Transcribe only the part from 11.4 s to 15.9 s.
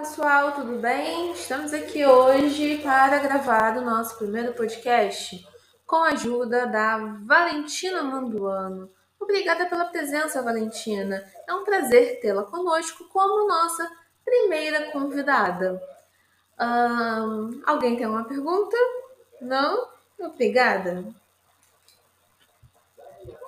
É um prazer tê-la conosco como nossa primeira convidada.